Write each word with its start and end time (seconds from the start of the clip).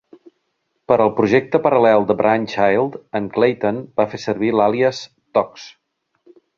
Per 0.91 0.95
al 1.03 1.11
projecte 1.19 1.61
paral·lel 1.65 2.07
de 2.13 2.17
Brainchild, 2.23 2.99
en 3.21 3.29
Klayton 3.39 3.81
va 4.03 4.09
fer 4.15 4.25
servir 4.27 4.53
l'àlies 4.61 5.07
Tox. 5.41 5.73